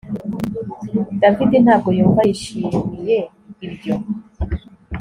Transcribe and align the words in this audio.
David 1.21 1.51
ntabwo 1.65 1.89
yumva 1.97 2.21
yishimiye 2.27 3.17
ibyo 3.65 3.95